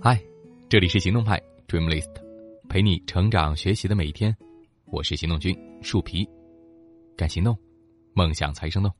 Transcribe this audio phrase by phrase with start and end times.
[0.00, 0.16] 嗨，
[0.68, 2.08] 这里是行动派 Dreamlist，
[2.68, 4.34] 陪你成长学习的每一天。
[4.84, 6.24] 我是行动君树皮，
[7.16, 7.56] 敢行动，
[8.14, 8.92] 梦想才生动。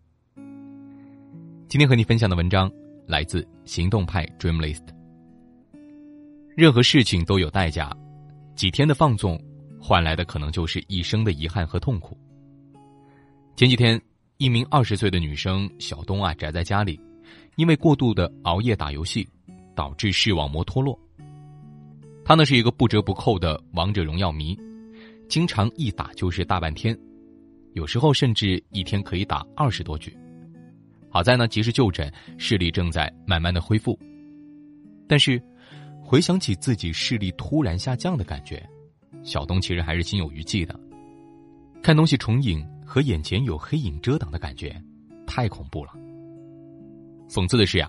[1.69, 2.69] 今天和你分享的文章
[3.07, 4.83] 来自行动派 Dreamlist。
[6.57, 7.97] 任何事情都有代价，
[8.57, 9.41] 几天的放纵
[9.81, 12.19] 换来的可能就是一生的遗憾和痛苦。
[13.55, 14.01] 前几天，
[14.39, 17.01] 一名二十岁的女生小东啊，宅在家里，
[17.55, 19.29] 因为过度的熬夜打游戏。
[19.79, 20.99] 导致视网膜脱落。
[22.25, 24.59] 他呢是一个不折不扣的王者荣耀迷，
[25.29, 26.99] 经常一打就是大半天，
[27.75, 30.13] 有时候甚至一天可以打二十多局。
[31.09, 33.97] 好在呢及时就诊，视力正在慢慢的恢复。
[35.07, 35.41] 但是，
[36.03, 38.69] 回想起自己视力突然下降的感觉，
[39.23, 40.79] 小东其实还是心有余悸的。
[41.81, 44.77] 看东西重影和眼前有黑影遮挡的感觉，
[45.25, 45.93] 太恐怖了。
[47.31, 47.89] 讽刺的是呀。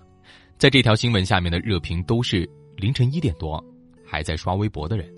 [0.59, 3.63] 在这条新闻下面的热评都是凌晨一点多
[4.05, 5.09] 还在刷微博的人。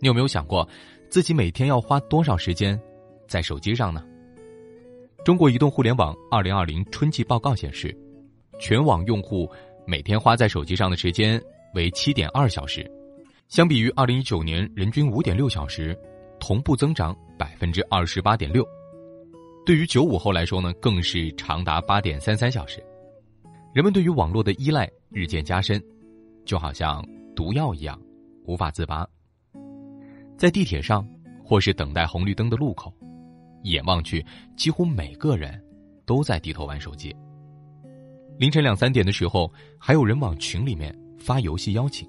[0.00, 0.66] 你有没有想过，
[1.10, 2.80] 自己每天要花多少时间
[3.26, 4.02] 在手机上呢？
[5.26, 7.94] 中国移动互联网二零二零春季报告显示，
[8.58, 9.46] 全网用户
[9.86, 11.38] 每天花在手机上的时间
[11.74, 12.90] 为七点二小时，
[13.48, 15.94] 相比于二零一九年人均五点六小时，
[16.40, 18.66] 同步增长百分之二十八点六。
[19.66, 22.82] 对于九五后来说呢，更是长达八点三三小时。
[23.78, 25.80] 人们对于网络的依赖日渐加深，
[26.44, 27.00] 就好像
[27.36, 27.96] 毒药一样，
[28.44, 29.08] 无法自拔。
[30.36, 31.08] 在地铁上，
[31.44, 32.92] 或是等待红绿灯的路口，
[33.62, 35.64] 一眼望去，几乎每个人
[36.04, 37.14] 都在低头玩手机。
[38.36, 42.04] 凌晨两三点的时候，还有人往群里面发游戏邀请。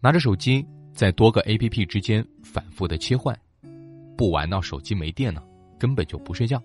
[0.00, 3.34] 拿着手机在多个 APP 之间反复的切换，
[4.18, 5.42] 不玩到手机没电了，
[5.78, 6.62] 根本就不睡觉。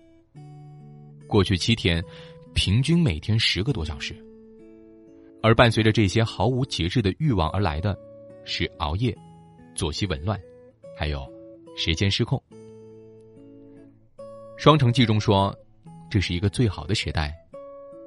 [1.26, 2.04] 过去七天。
[2.58, 4.16] 平均每天十个多小时，
[5.44, 7.96] 而伴随着这些毫无节制的欲望而来的，
[8.46, 9.16] 是熬夜、
[9.76, 10.42] 作息紊乱，
[10.98, 11.24] 还有
[11.78, 12.42] 时间失控。
[14.58, 15.56] 双城记中说
[16.10, 17.32] ：“这是一个最好的时代，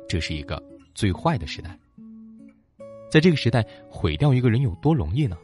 [0.08, 0.60] 这是一个
[0.96, 1.78] 最坏的时代。
[3.08, 5.38] 在这个时代，毁掉一个人有多容易呢？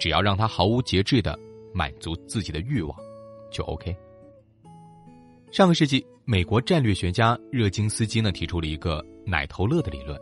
[0.00, 1.38] 只要让他毫无节制的
[1.72, 2.98] 满足自己的欲望，
[3.52, 3.96] 就 OK。”
[5.52, 10.18] 上个世纪，美国战略学家热金斯基呢提出了一个“奶头乐”的理论。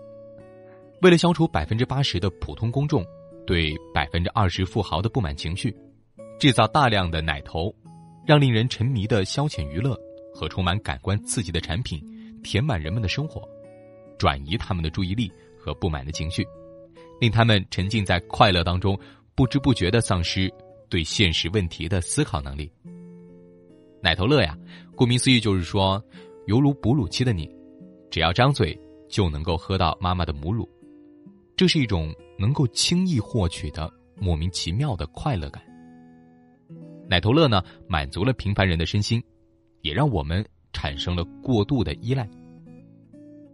[1.02, 3.04] 为了消除百分之八十的普通公众
[3.46, 5.74] 对百分之二十富豪的不满情绪，
[6.38, 7.74] 制造大量的奶头，
[8.26, 9.94] 让令人沉迷的消遣娱乐
[10.34, 12.02] 和充满感官刺激的产品
[12.42, 13.46] 填满人们的生活，
[14.18, 16.46] 转移他们的注意力和不满的情绪，
[17.20, 18.98] 令他们沉浸在快乐当中，
[19.34, 20.50] 不知不觉的丧失
[20.88, 22.70] 对现实问题的思考能力。
[24.02, 24.56] 奶头乐呀，
[24.96, 26.02] 顾名思义就是说，
[26.46, 27.48] 犹如哺乳期的你，
[28.10, 28.78] 只要张嘴
[29.08, 30.68] 就能够喝到妈妈的母乳，
[31.54, 35.62] 这是一种能够轻易获取的莫名其妙的快乐感。
[37.08, 39.22] 奶头乐呢，满足了平凡人的身心，
[39.82, 42.28] 也让我们产生了过度的依赖。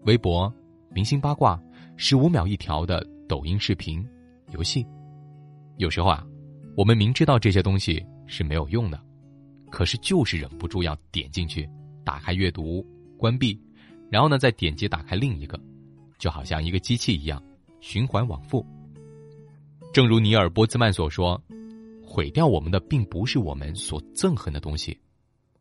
[0.04, 0.52] 微博、
[0.90, 1.60] 明星八卦、
[1.96, 4.06] 十五秒一条的抖音视频、
[4.52, 4.86] 游戏，
[5.78, 6.24] 有时候啊，
[6.76, 9.05] 我们明知道这些东西是没有用的。
[9.76, 11.68] 可是就是忍不住要点进去，
[12.02, 12.82] 打开阅读，
[13.18, 13.60] 关闭，
[14.08, 15.60] 然后呢再点击打开另一个，
[16.18, 17.42] 就好像一个机器一样，
[17.78, 18.64] 循环往复。
[19.92, 21.38] 正如尼尔波兹曼所说
[22.02, 24.98] ：“毁掉我们的并不是我们所憎恨的东西，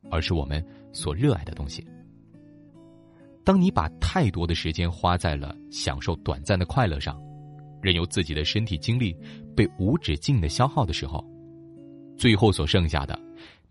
[0.09, 1.85] 而是我们所热爱的东西。”
[3.43, 7.21] 当你把太多的时间花在了享受短暂的快乐上，
[7.81, 9.13] 任由自己的身体精力
[9.57, 11.21] 被无止境的消耗的时候，
[12.15, 13.25] 最后所剩下的。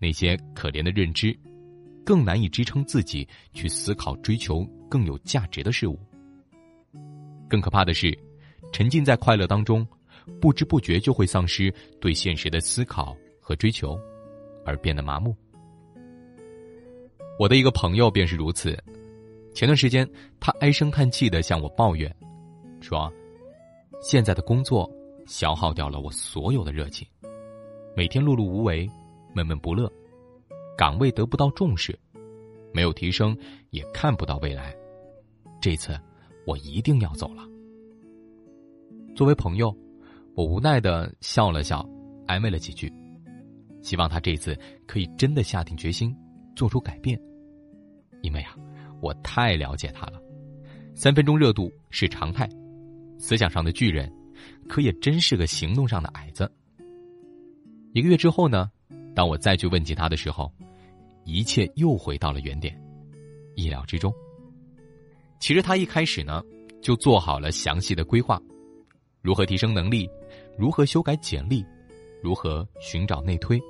[0.04, 1.34] 那些可怜的认知，
[2.04, 5.98] 更难以支撑自己去思考、追求更有价值的事物。
[7.48, 8.15] 更可怕的是，
[8.70, 9.87] 沉浸在快乐当中，
[10.42, 11.72] 不知不觉就会丧失
[12.03, 13.98] 对现实的思考和追求，
[14.66, 15.34] 而变得麻木。
[17.38, 18.78] 我的一个朋友便是如此。
[19.54, 20.06] 前段时间，
[20.38, 22.15] 他唉声叹气的向我抱怨，
[22.82, 23.10] 说
[24.04, 24.86] ：“现在的工作
[25.27, 27.09] 消耗掉了我所有的热情，
[27.97, 28.86] 每天碌碌无为。”
[29.34, 29.92] 闷闷不乐，
[30.78, 31.98] 岗位得不到重视，
[32.72, 33.36] 没有提升，
[33.71, 34.75] 也看不到未来。
[35.60, 35.98] 这次
[36.47, 37.42] 我一定要走了。
[39.16, 39.77] 作为朋友，
[40.34, 41.84] 我无奈的笑了笑，
[42.27, 42.92] 安慰了几句，
[43.83, 46.16] 希望他这次可以真的下定决心
[46.54, 47.21] 做出改变。
[48.22, 48.57] 因为啊，
[49.01, 50.22] 我太了解他了，
[50.95, 52.48] 三分钟热度是常态，
[53.19, 54.13] 思想上的巨人，
[54.69, 56.51] 可也真是个行动上的矮子。
[57.92, 58.71] 一个月之后呢？
[59.15, 60.53] 当我再去问起他的时候，
[61.25, 62.78] 一切又回到了原点，
[63.55, 64.13] 意料之中。
[65.39, 66.43] 其实他一开始呢，
[66.83, 68.41] 就做好了详细的规划，
[69.22, 70.09] 如何提升能力，
[70.59, 71.65] 如何修改简历，
[72.22, 73.61] 如何寻找内推。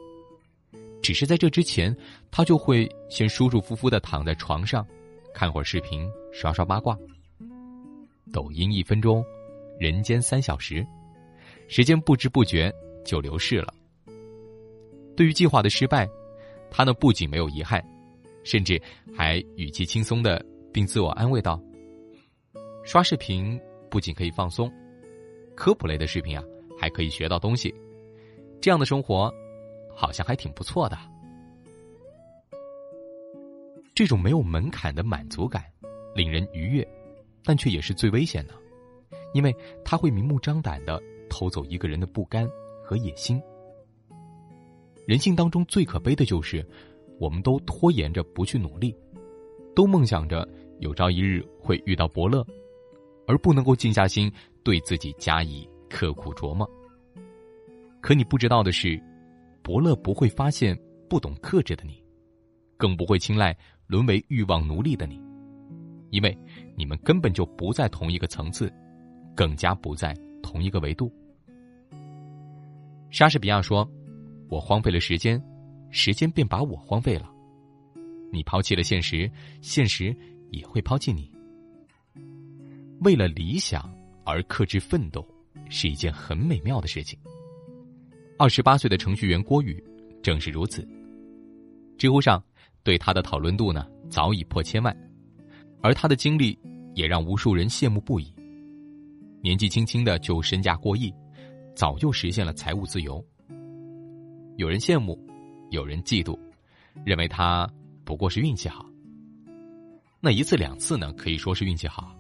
[1.03, 1.95] 只是在这之前，
[2.31, 4.87] 他就会先舒舒服服的躺在床上，
[5.35, 6.97] 看会儿视频，刷刷八卦。
[8.33, 9.23] 抖音一分钟，
[9.79, 10.87] 人间三小时，
[11.69, 12.73] 时间不知不觉
[13.05, 13.74] 就流逝了。
[15.17, 16.09] 对于计划的失败，
[16.71, 17.85] 他呢不仅没有遗憾，
[18.43, 18.81] 甚至
[19.17, 21.61] 还语气轻松的，并自我安慰道
[22.85, 24.71] ：“刷视频不仅可以放松，
[25.55, 26.45] 科普类的视频啊
[26.79, 27.75] 还可以学到东西，
[28.61, 29.33] 这样的生活。”
[29.97, 30.99] 好像还挺不错的。
[33.95, 35.63] 这种没有门槛的满足感，
[36.17, 36.85] 令人愉悦，
[37.45, 38.55] 但却也是最危险的，
[39.35, 41.01] 因为他会明目张胆的
[41.31, 42.45] 偷走一个人的不甘
[42.85, 43.41] 和野心。
[45.07, 46.67] 人性当中最可悲的就是，
[47.19, 48.95] 我们都拖延着不去努力，
[49.75, 50.49] 都梦想着
[50.81, 52.45] 有朝一日会遇到伯乐，
[53.27, 56.69] 而不能够静下心对自己加以刻苦琢磨。
[58.01, 59.03] 可你不知道的是。
[59.63, 60.79] 伯乐不会发现
[61.09, 61.95] 不懂克制的你，
[62.77, 63.57] 更不会青睐
[63.87, 65.19] 沦为欲望奴隶的你，
[66.11, 66.37] 因为
[66.77, 68.71] 你们根本就不在同一个层次，
[69.35, 71.11] 更加不在同一个维度。
[73.09, 73.91] 莎士比亚说
[74.55, 75.43] ：“我荒废了时间，
[75.91, 77.29] 时间便把我荒废了。
[78.31, 79.29] 你抛弃了现实，
[79.61, 80.17] 现实
[80.53, 81.29] 也会抛弃你。
[83.01, 83.93] 为了理想
[84.25, 85.27] 而克制奋斗，
[85.69, 87.19] 是一件很美妙的事情。”
[88.39, 89.83] 二十八岁的程序员郭宇，
[90.23, 90.87] 正是如此。
[91.99, 92.41] 知乎上
[92.85, 94.97] 对他的讨论度呢，早已破千万，
[95.83, 96.57] 而他的经历
[96.95, 98.33] 也让无数人羡慕不已。
[99.43, 101.13] 年纪轻轻的就身价过亿，
[101.75, 103.25] 早就实现了财务自由。
[104.57, 105.19] 有人羡慕，
[105.71, 106.39] 有人嫉妒，
[107.05, 107.69] 认为他
[108.05, 108.87] 不过是运气好。
[110.21, 112.15] 那一次两次呢，可以说是运气好，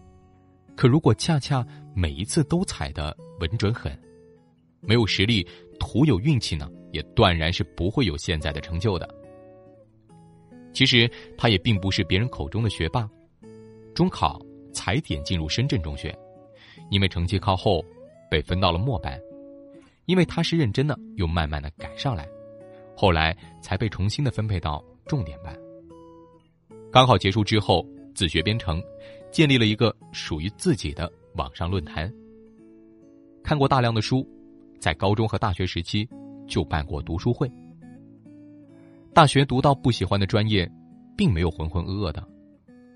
[0.74, 1.64] 可如果恰恰
[1.94, 3.96] 每一次都踩得稳准狠。
[4.80, 5.46] 没有实力，
[5.78, 9.08] 徒有运气呢，也断然是不会有现在的成就的。
[10.72, 11.08] 其实
[11.38, 13.08] 他也并不是别人口中的学霸，
[13.94, 16.12] 中考踩点进入深圳中学，
[16.90, 17.82] 因为成绩靠后，
[18.28, 19.18] 被分到了末班，
[20.06, 22.28] 因为他是认真的，又慢慢的赶上来，
[22.96, 25.56] 后来才被重新的分配到重点班。
[26.90, 28.82] 高考结束之后，自学编程，
[29.32, 32.12] 建立了一个属于自己的网上论坛，
[33.42, 34.26] 看过大量的书。
[34.80, 36.06] 在高中和大学时期，
[36.46, 37.50] 就办过读书会。
[39.14, 40.70] 大学读到不喜欢的专业，
[41.16, 42.22] 并没有浑浑噩噩的，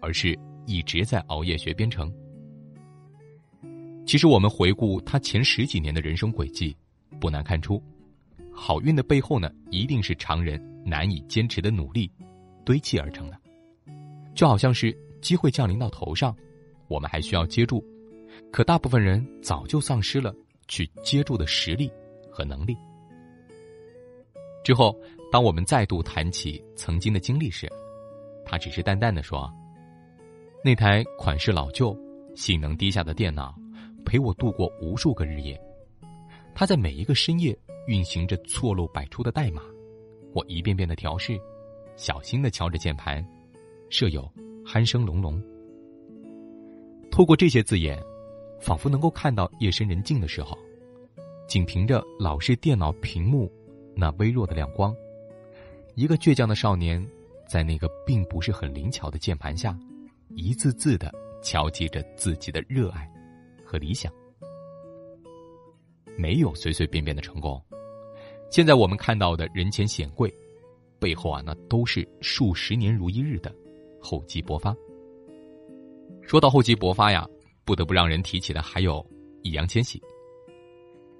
[0.03, 2.13] 而是一直在熬夜学编程。
[4.05, 6.77] 其实我们回顾他前十几年的人生轨迹，
[7.20, 7.82] 不难看出，
[8.53, 12.11] 好运的背后呢，一定是常人难以坚持的努力
[12.65, 13.37] 堆砌而成的。
[14.35, 16.37] 就好像是机会降临到头上，
[16.88, 17.85] 我们还需要接住，
[18.53, 20.35] 可大部分人早就丧失了。
[20.70, 21.91] 去接住的实力
[22.31, 22.76] 和能力。
[24.62, 24.94] 之后，
[25.32, 27.67] 当我们再度谈起曾经的经历时，
[28.44, 29.50] 他只是淡淡的说
[30.62, 31.99] ：“那台款式老旧、
[32.37, 33.59] 性能低下的电脑，
[34.05, 35.59] 陪我度过无数个日夜。
[36.59, 37.57] 他在每一个深夜
[37.87, 39.63] 运行着错漏百出的代码，
[40.35, 41.39] 我一遍遍的调试，
[41.95, 43.25] 小心的敲着键盘，
[43.91, 44.29] 舍友
[44.67, 45.41] 鼾声隆隆。
[47.13, 47.97] 透过这些字眼。”
[48.61, 50.59] 仿佛能够看到夜深人静的时候，
[51.47, 53.49] 仅凭着老式电脑屏幕
[53.95, 54.93] 那微弱的亮光，
[55.95, 57.09] 一个倔强的少年，
[57.47, 59.79] 在那个并不是很灵巧的键盘下，
[60.35, 63.09] 一字字的敲击着自己的热爱
[63.65, 64.12] 和理想。
[66.19, 67.59] 没有随随便便的成功，
[68.51, 70.31] 现在我们看到的人前显贵，
[70.99, 73.51] 背后啊，那都是数十年如一日的
[73.99, 74.77] 厚积薄发。
[76.21, 77.27] 说到厚积薄发呀。
[77.65, 79.07] 不得不让人提起的还有
[79.43, 79.99] 易烊千玺，《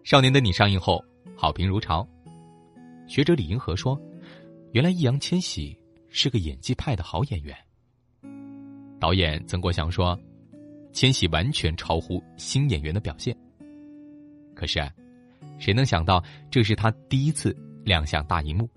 [0.03, 1.05] 少年的你》上映后
[1.37, 2.09] 好评如潮。
[3.07, 4.01] 学者李银河说
[4.73, 5.79] ：“原来易烊千玺
[6.09, 7.55] 是个演技派的好演员。”
[8.99, 10.19] 导演曾国祥说
[10.91, 13.37] ：“千玺完全超乎新演员的表现。”
[14.59, 14.81] 可是，
[15.61, 18.69] 谁能想到这是他第一次亮相大荧幕？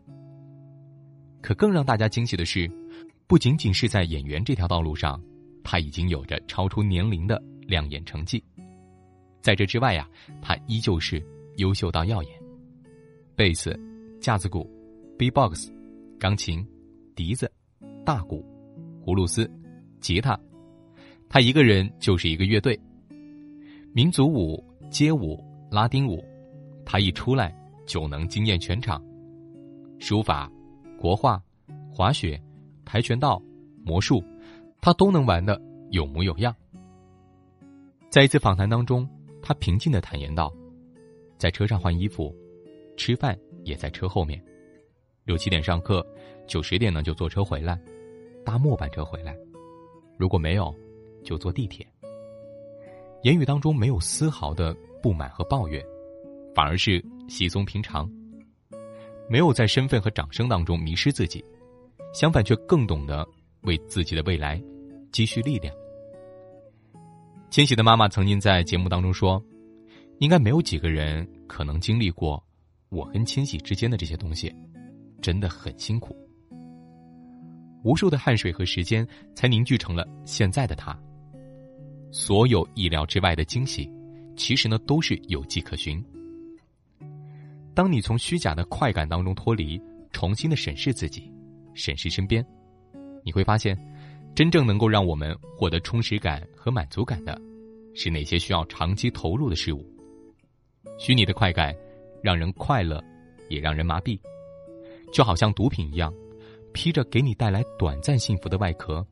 [1.42, 2.70] 可更让大家惊喜的是，
[3.26, 5.20] 不仅仅是在演员这条道路上，
[5.64, 7.42] 他已经有着超出年龄的。
[7.68, 8.44] 亮眼成绩，
[9.40, 10.06] 在这之外呀，
[10.42, 12.32] 他依旧是优秀到耀眼。
[13.34, 13.80] 贝斯、
[14.20, 14.70] 架子鼓、
[15.18, 15.72] B-box、
[16.20, 16.68] 钢琴、
[17.16, 17.50] 笛子、
[18.06, 18.46] 大鼓、
[19.06, 19.50] 葫芦丝、
[20.02, 20.38] 吉他，
[21.30, 22.78] 他一个人就是一个乐队。
[23.94, 25.42] 民族舞、街舞、
[25.72, 26.22] 拉丁舞，
[26.86, 27.56] 他一出来
[27.88, 29.02] 就能惊艳全场。
[30.00, 30.52] 书法、
[31.00, 31.42] 国画、
[31.90, 32.38] 滑雪、
[32.84, 33.42] 跆拳道、
[33.86, 34.22] 魔术，
[34.82, 35.60] 他都能玩的
[35.92, 36.54] 有模有样。
[38.10, 39.08] 在一次访谈当中，
[39.42, 40.54] 他平静的坦言道
[41.40, 42.36] ：“在车上换衣服，
[42.98, 44.44] 吃饭也在车后面，
[45.24, 46.06] 六七点上课，
[46.48, 47.80] 九十点呢就坐车回来，
[48.44, 49.34] 搭末班车回来，
[50.18, 50.76] 如果没有，
[51.24, 51.88] 就坐地铁。”
[53.24, 55.84] 言语当中没有丝毫的不满和抱怨，
[56.56, 58.10] 反而是稀松平常，
[59.30, 61.44] 没有在身份和掌声当中迷失自己，
[62.14, 63.28] 相反却更懂得
[63.62, 64.62] 为自己的未来
[65.12, 65.74] 积蓄力量。
[67.50, 69.44] 千玺的妈妈曾经在节目当中说
[70.20, 72.42] ：“应该没有几个人可能经历过
[72.90, 74.54] 我跟千玺之间的这些东西，
[75.22, 76.16] 真的很辛苦。
[77.84, 79.06] 无数的汗水和时间
[79.36, 80.98] 才凝聚成了现在的他。
[82.12, 83.90] 所有意料之外的惊喜，
[84.36, 86.04] 其实呢都是有迹可循。
[87.74, 91.32] 当你从虚假的快感当中脱离，重新的审视自己，
[91.74, 92.46] 审视身边，
[93.24, 93.78] 你会发现。”
[94.34, 97.38] 真正能够让我们获得充实感和满足感的，
[97.94, 99.86] 是那些需要长期投入的事物。
[100.98, 101.76] 虚拟的快感，
[102.24, 103.04] 让人快乐，
[103.50, 104.18] 也让人麻痹，
[105.12, 106.14] 就好像毒品一样，
[106.72, 109.06] 披着给你带来短暂幸福的外壳，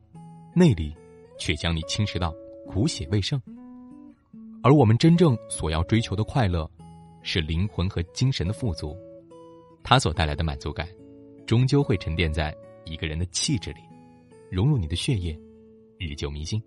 [0.55, 0.95] 内里
[1.37, 2.33] 却将你侵蚀到
[2.65, 3.37] 骨血未剩。
[4.61, 6.69] 而我们真正所要追求的快乐，
[7.21, 8.95] 是灵魂和精神的富足，
[9.83, 10.87] 它所带来的满足感，
[11.45, 12.53] 终究会沉淀在
[12.85, 13.79] 一个人的气质里。
[14.51, 15.39] 融入你的血液，
[15.97, 16.61] 日久弥新。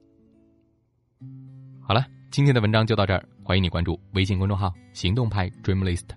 [1.80, 6.08] 好了，今天的文章就到这儿，欢迎你关注微信公众号“行动派 Dreamlist”，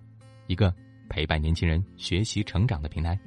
[0.47, 0.73] 一个
[1.09, 3.19] 陪伴年轻人学习成长的平台。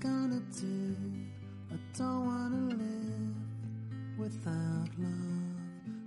[0.00, 0.96] gonna do?
[1.70, 3.34] I don't wanna live
[4.18, 5.56] without love,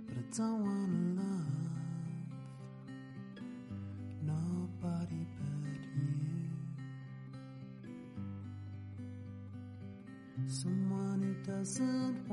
[0.06, 1.50] but I don't wanna love
[4.22, 6.18] nobody but you.
[10.46, 12.29] Someone who doesn't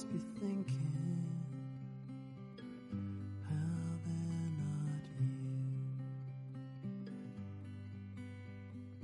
[0.00, 1.26] must be thinking
[3.42, 5.04] how they're not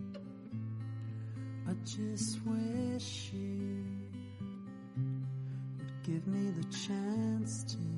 [0.09, 0.21] here.
[1.69, 3.85] I just wish you
[5.79, 7.96] would give me the chance to.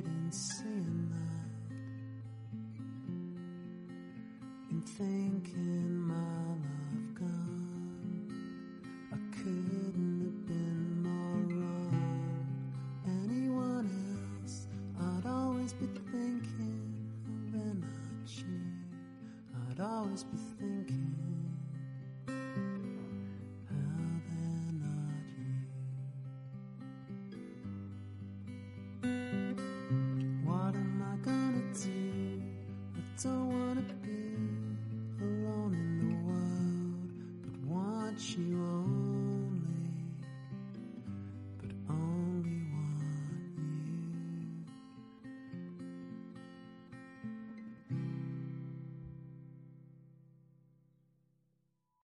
[0.00, 1.74] Late in seeing that?
[4.70, 6.49] In thinking my